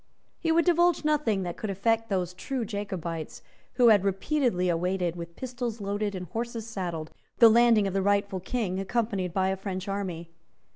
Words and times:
He 0.39 0.51
would 0.51 0.65
divulge 0.65 1.05
nothing 1.05 1.43
that 1.43 1.57
could 1.57 1.69
affect 1.69 2.09
those 2.09 2.33
true 2.33 2.65
Jacobites 2.65 3.43
who 3.73 3.89
had 3.89 4.03
repeatedly 4.03 4.67
awaited, 4.67 5.15
with 5.15 5.35
pistols 5.35 5.79
loaded 5.79 6.15
and 6.15 6.25
horses 6.29 6.65
saddled, 6.65 7.11
the 7.37 7.49
landing 7.49 7.85
of 7.85 7.93
the 7.93 8.01
rightful 8.01 8.39
King 8.39 8.79
accompanied 8.79 9.31
by 9.31 9.49
a 9.49 9.55
French 9.55 9.87
army. 9.87 10.31